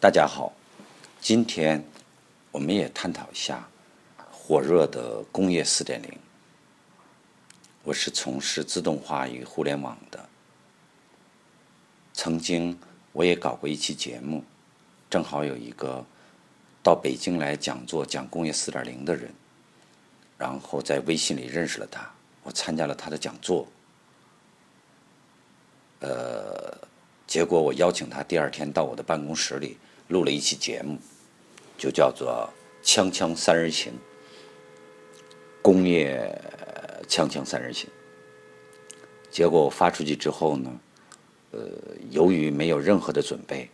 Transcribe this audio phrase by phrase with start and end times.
[0.00, 0.50] 大家好，
[1.20, 1.84] 今天
[2.50, 3.68] 我们也探讨一下
[4.32, 6.10] 火热的工业四点零。
[7.84, 10.26] 我是从事自动化与互联网的，
[12.14, 12.80] 曾经
[13.12, 14.42] 我也搞过一期节目，
[15.10, 16.02] 正好有一个
[16.82, 19.30] 到北京来讲座讲工业四点零的人，
[20.38, 22.10] 然后在微信里认识了他，
[22.42, 23.68] 我参加了他的讲座。
[26.00, 26.74] 呃，
[27.26, 29.76] 结果我邀请他第二天到我的办公室里
[30.10, 30.98] 录了一期节目，
[31.78, 32.50] 就叫做
[32.84, 33.92] 《锵锵三人行》，
[35.62, 36.36] 工业
[37.08, 37.88] 锵锵三人行。
[39.30, 40.80] 结果发出去之后呢，
[41.52, 41.60] 呃，
[42.10, 43.70] 由于没有任何的准备，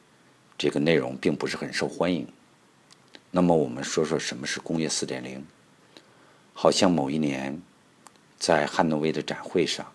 [0.59, 2.28] 这个内容并不是很受欢迎。
[3.30, 5.42] 那么我们说说什么是工业四点零？
[6.52, 7.59] 好像某一年
[8.38, 9.90] 在汉诺威的展会上，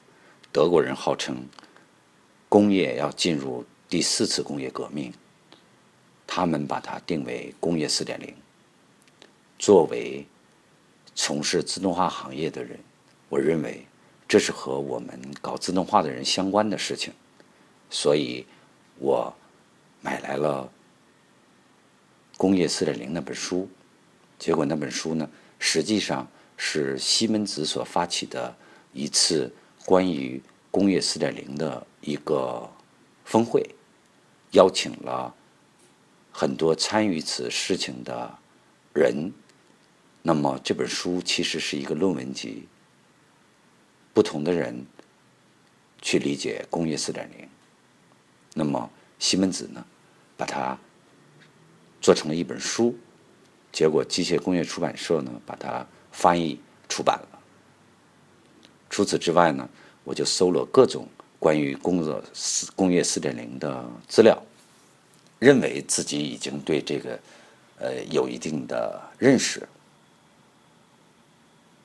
[0.51, 1.45] 德国人号称。
[2.49, 5.13] 工业要进入第四次工业革命，
[6.33, 8.33] 他们把它定为工业四点零。
[9.59, 10.25] 作为
[11.13, 12.79] 从事自动化行业的人，
[13.27, 13.85] 我认为
[14.29, 17.13] 这是和我们搞自动化的人相关的事情，
[17.89, 18.45] 所以
[18.97, 19.35] 我
[19.99, 20.71] 买来了
[22.37, 23.69] 《工业四点零》那本书。
[24.39, 26.25] 结果那本书呢，实际上
[26.55, 28.55] 是西门子所发起的
[28.93, 29.53] 一次
[29.85, 30.41] 关于。
[30.73, 32.65] 工业四点零的一个
[33.25, 33.61] 峰会，
[34.51, 35.35] 邀请了
[36.31, 38.37] 很多参与此事情的
[38.93, 39.31] 人。
[40.23, 42.67] 那么这本书其实是一个论文集，
[44.13, 44.85] 不同的人
[46.01, 47.47] 去理解工业四点零。
[48.53, 49.85] 那么西门子呢，
[50.37, 50.77] 把它
[52.01, 52.95] 做成了一本书，
[53.71, 57.39] 结果机械工业出版社呢把它翻译出版了。
[58.89, 59.69] 除此之外呢？
[60.03, 64.35] 我就搜了各种关于工作四工业四点零的资料，
[65.41, 67.19] 认为自己已经对这个
[67.79, 69.67] 呃有一定的认识，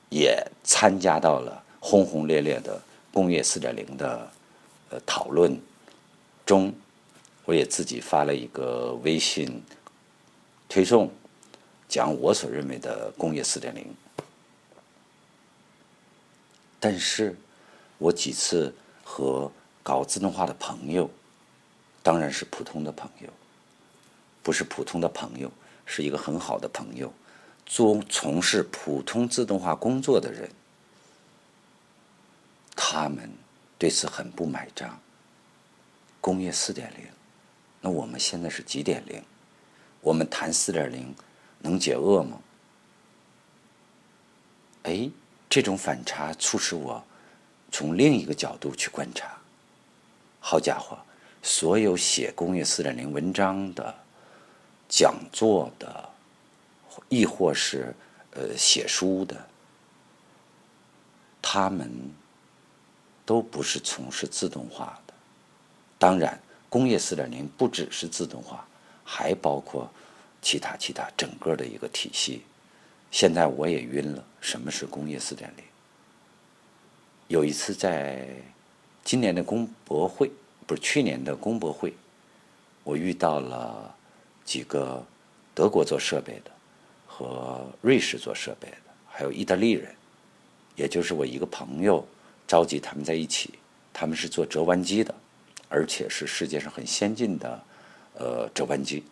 [0.09, 2.79] 也参加到了轰轰烈烈的
[3.11, 4.31] 工业四点零的
[4.91, 5.59] 呃讨论
[6.45, 6.71] 中。
[7.45, 9.63] 我也自己发了一个微信
[10.69, 11.11] 推送，
[11.89, 13.85] 讲我所认为的工业四点零，
[16.79, 17.35] 但是。
[17.99, 18.71] 我几次
[19.03, 19.51] 和
[19.81, 21.09] 搞自动化的朋友，
[22.03, 23.27] 当然是普通的朋友，
[24.47, 25.51] 不是普通的朋友，
[25.85, 27.11] 是一个很好的朋友，
[27.65, 30.49] 做从事普通自动化工作的人，
[32.73, 33.29] 他们
[33.77, 34.97] 对此很不买账。
[36.21, 37.05] 工业四点零，
[37.81, 39.21] 那我们现在是几点零？
[39.99, 41.13] 我们谈四点零
[41.59, 42.39] 能解饿吗？
[44.83, 45.09] 哎，
[45.49, 47.03] 这种反差促使我。
[47.69, 49.37] 从另一个角度去观察，
[50.39, 50.97] 好家伙，
[51.43, 53.93] 所有写工业四点零文章的、
[54.87, 56.09] 讲座的，
[57.09, 57.93] 亦或是
[58.31, 59.35] 呃写书的，
[61.41, 61.91] 他们
[63.25, 65.13] 都不是从事自动化的。
[65.99, 66.39] 当然，
[66.69, 68.67] 工业四点零不只是自动化，
[69.03, 69.89] 还包括
[70.41, 72.43] 其他其他整个的一个体系。
[73.09, 75.65] 现在我也晕了，什么是工业四点零？
[77.27, 78.27] 有一次在
[79.03, 80.31] 今年的工博会，
[80.65, 81.93] 不是去年的工博会，
[82.83, 83.95] 我遇到了
[84.47, 85.05] 几个
[85.53, 86.51] 德国做设备的
[87.05, 89.93] 和瑞士做设备的，还有意大利人，
[90.77, 92.07] 也就是我一个朋友
[92.47, 93.55] 召集他们在一起，
[93.91, 95.13] 他们是做折弯机的，
[95.67, 97.63] 而且是世界上很先进的
[98.13, 99.03] 呃折弯机。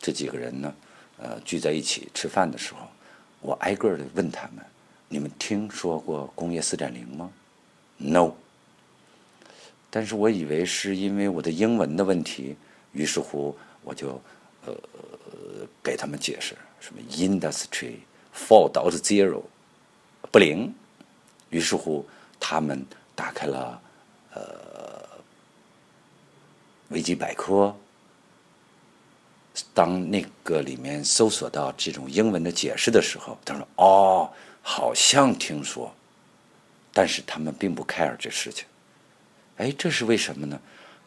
[0.00, 0.74] 这几个人呢，
[1.18, 2.80] 呃聚在一起吃饭的时候，
[3.40, 4.64] 我挨个的问他们。
[5.08, 7.30] 你们听说过工业四点零吗
[7.98, 8.32] ？No。
[9.88, 12.56] 但是我以为是因为我的英文的问题，
[12.92, 14.20] 于是乎我就
[14.66, 17.96] 呃给他们解释什么 Industry
[18.34, 19.42] Four Dot Zero
[20.30, 20.74] 不灵。
[21.50, 22.06] 于是乎
[22.40, 22.84] 他们
[23.14, 23.80] 打开了
[24.34, 25.08] 呃
[26.88, 27.74] 维基百科，
[29.72, 34.30] 当那个里面搜索到这种英文的解释的时候，他说：“哦。”
[34.68, 35.94] 好像听说，
[36.92, 38.66] 但是他们并不 care 这事情。
[39.58, 40.60] 哎，这是为什么呢？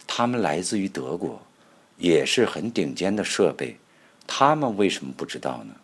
[0.07, 1.41] 他们来自于德国，
[1.99, 3.77] 也是很顶尖的设备，
[4.25, 5.75] 他们为什么不知道呢？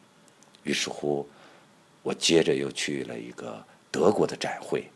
[0.64, 1.28] 于是乎，
[2.02, 4.90] 我接着又去了一个德国的展会，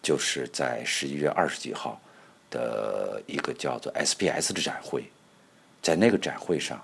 [0.00, 2.00] 就是在十一月二十几号
[2.50, 5.04] 的一个叫做 SPS 的展会，
[5.82, 6.80] 在那个展会上，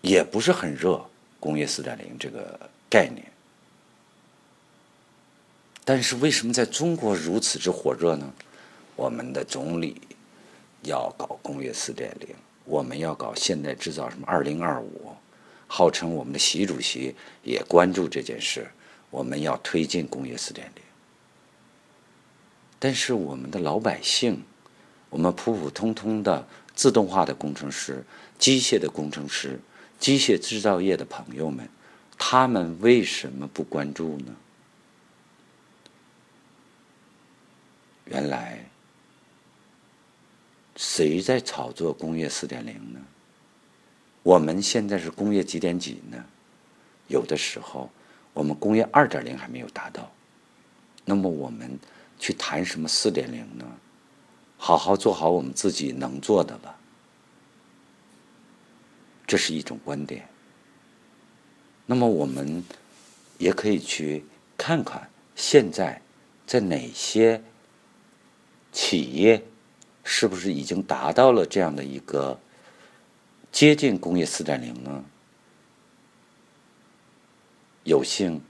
[0.00, 1.04] 也不是很热，
[1.40, 2.58] 工业四点零这个
[2.88, 3.26] 概念。
[5.84, 8.32] 但是为什么在中国如此之火热呢？
[8.94, 10.00] 我们的总理
[10.82, 12.28] 要搞工业四点零，
[12.64, 15.12] 我们要搞现代制造，什么二零二五，
[15.66, 18.66] 号称我们的习主席也关注这件事，
[19.10, 20.82] 我们要推进工业四点零。
[22.78, 24.42] 但是我们的老百姓，
[25.10, 28.02] 我们普普通通的自动化的工程师、
[28.38, 29.60] 机械的工程师、
[29.98, 31.68] 机械制造业的朋友们，
[32.16, 34.34] 他们为什么不关注呢？
[38.06, 38.69] 原来。
[40.80, 42.98] 谁在炒作工业四点零呢？
[44.22, 46.24] 我们现在是工业几点几呢？
[47.06, 47.90] 有的时候，
[48.32, 50.10] 我们工业二点零还没有达到，
[51.04, 51.78] 那么我们
[52.18, 53.66] 去谈什么四点零呢？
[54.56, 56.74] 好好做好我们自己能做的吧，
[59.26, 60.26] 这是一种观点。
[61.84, 62.64] 那么我们
[63.36, 64.24] 也可以去
[64.56, 66.00] 看看，现在
[66.46, 67.42] 在哪些
[68.72, 69.44] 企业。
[70.02, 72.38] 是不是已经达到了这样的一个
[73.52, 75.04] 接近工业四点零呢？
[77.84, 78.40] 有幸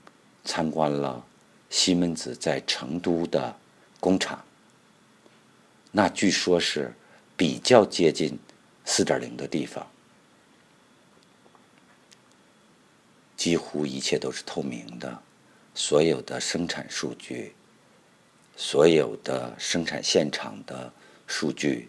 [0.45, 1.25] 参观了
[1.69, 3.55] 西门子在成都的
[3.99, 4.45] 工厂，
[5.93, 6.93] 那据说是
[7.37, 8.39] 比较接近
[8.85, 9.87] 四点零的地方，
[13.37, 15.23] 几乎一切都是透明的，
[15.75, 17.55] 所有的生产数据，
[18.57, 20.93] 所有的生产现场的。
[21.31, 21.89] 数据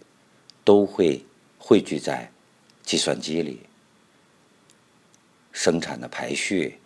[0.64, 1.26] 都会
[1.58, 2.32] 汇聚在
[2.84, 3.60] 计算机里，
[5.52, 6.78] 生产的排序、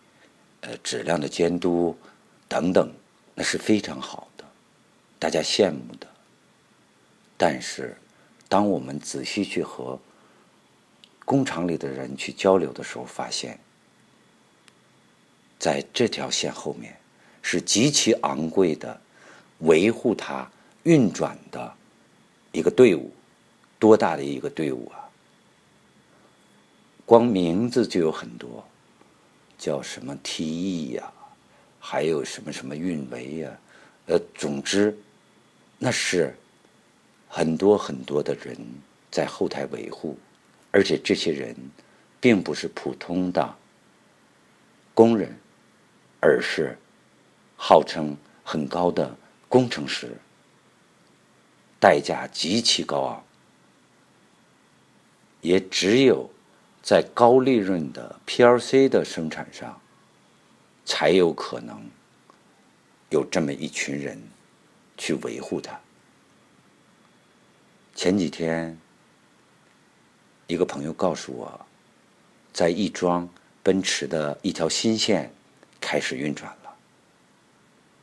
[0.62, 1.96] 呃质量的监督
[2.48, 2.90] 等等，
[3.36, 4.46] 那是非常好的，
[5.20, 6.08] 大家羡慕的。
[7.38, 7.98] 但是，
[8.48, 10.00] 当我们仔细去和
[11.26, 13.60] 工厂里的人去交流的时候，发现，
[15.60, 16.98] 在这条线后面
[17.42, 19.00] 是极其昂贵的
[19.60, 20.50] 维护它
[20.84, 21.76] 运转的。
[22.56, 23.12] 一个队伍，
[23.78, 25.04] 多大的一个队伍啊！
[27.06, 28.66] 光名字就有很多，
[29.58, 31.12] 叫什么 TE 呀，
[31.82, 33.60] 还有什么什么运维呀，
[34.06, 34.98] 呃，总之，
[35.78, 36.34] 那是
[37.28, 38.58] 很多很多的人
[39.12, 40.18] 在后台维护，
[40.72, 41.54] 而且这些人
[42.22, 43.54] 并不是普通的
[44.94, 45.38] 工人，
[46.22, 46.78] 而是
[47.58, 48.16] 号称
[48.46, 49.14] 很高的
[49.50, 50.16] 工程师。
[51.86, 53.24] 代价极其高昂，
[55.42, 56.28] 也只有
[56.82, 59.80] 在高利润的 PLC 的生产上，
[60.84, 61.88] 才有可能
[63.12, 64.20] 有这么一群人
[64.98, 65.80] 去维护它。
[67.94, 68.76] 前几天，
[70.48, 71.66] 一个朋友告诉我，
[72.52, 73.30] 在亦庄
[73.62, 75.32] 奔驰的一条新线
[75.80, 76.76] 开始运转了。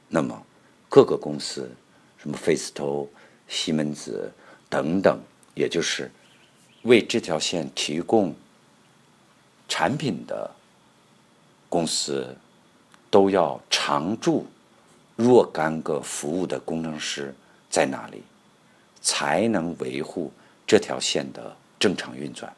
[0.07, 0.41] 那么，
[0.89, 1.69] 各个公司，
[2.17, 3.11] 什么费斯托。
[3.55, 4.33] 西门子
[4.71, 5.21] 等等，
[5.55, 6.11] 也就是
[6.85, 8.35] 为这条线提供
[9.69, 10.51] 产品的
[11.69, 12.35] 公司，
[13.11, 14.47] 都要常驻
[15.17, 17.35] 若干个服务的工程师
[17.69, 18.23] 在那里，
[19.03, 20.33] 才能维护
[20.67, 22.51] 这条线的正常运转。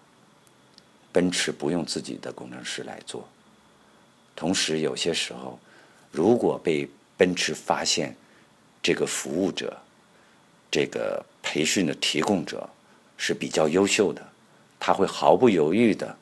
[1.11, 3.29] 奔驰不用自己的工程师来做，
[4.37, 5.59] 同时有些时候，
[6.13, 8.17] 如果被奔驰发现
[8.81, 9.77] 这个服务者，
[10.75, 12.69] 这个培训的提供者
[13.17, 14.21] 是比较优秀的，
[14.81, 16.19] 他会毫不犹豫的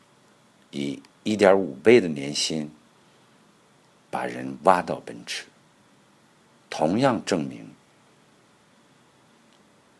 [0.71, 2.71] 以一点五倍的年薪
[4.11, 5.47] 把人挖到奔驰，
[6.68, 7.66] 同样证明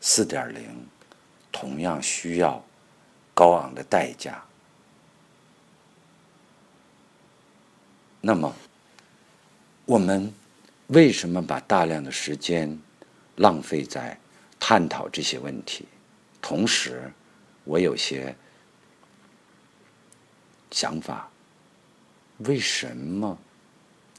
[0.03, 0.87] 四点零
[1.51, 2.63] 同样需要
[3.33, 4.45] 高昂的代价。
[8.21, 8.55] 那么，
[9.87, 10.31] 我们
[10.89, 12.79] 为什么把大量的时间
[13.37, 14.19] 浪费在？
[14.65, 15.89] 探讨这些问题，
[16.41, 17.13] 同时，
[17.65, 18.33] 我有些
[20.71, 21.29] 想法：
[22.39, 23.37] 为什么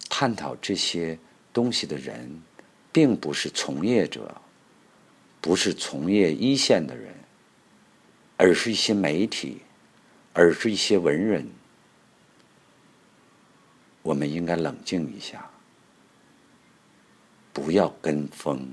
[0.10, 1.18] 探讨这些
[1.54, 2.42] 东西的人，
[2.92, 4.36] 并不是从业者，
[5.40, 7.16] 不是从业一线的人，
[8.36, 9.62] 而是一些媒体，
[10.34, 11.48] 而是一些文人？
[14.02, 15.50] 我们应该冷静一下，
[17.54, 18.70] 不要跟风。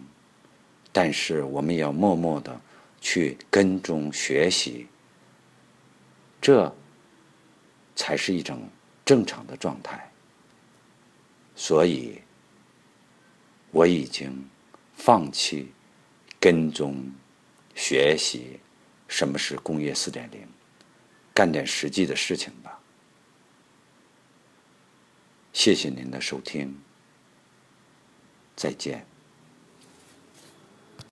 [0.93, 2.61] 但是我们也要默默的
[3.01, 4.87] 去跟踪学习，
[6.41, 6.75] 这
[7.95, 8.69] 才是一种
[9.05, 10.11] 正常的状态。
[11.55, 12.21] 所以，
[13.71, 14.49] 我已经
[14.95, 15.73] 放弃
[16.41, 17.13] 跟踪
[17.75, 18.59] 学习
[19.07, 20.49] 什么是工业四点零，
[21.35, 22.81] 干点实际的事情吧。
[25.53, 26.79] 谢谢您的收听，
[28.57, 29.10] 再见。